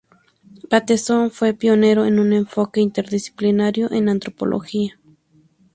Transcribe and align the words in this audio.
Bateson 0.67 1.29
fue 1.29 1.53
pionero 1.53 2.05
en 2.05 2.17
un 2.17 2.33
enfoque 2.33 2.81
interdisciplinario 2.81 3.91
en 3.91 4.09
antropología. 4.09 4.99